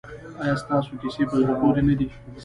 [0.41, 2.07] ایا ستاسو کیسې په زړه پورې نه دي؟